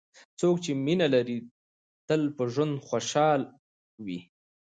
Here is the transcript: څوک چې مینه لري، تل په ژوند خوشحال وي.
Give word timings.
څوک 0.39 0.55
چې 0.63 0.71
مینه 0.85 1.07
لري، 1.13 1.37
تل 2.07 2.21
په 2.37 2.43
ژوند 2.53 2.73
خوشحال 2.87 3.41
وي. 4.05 4.19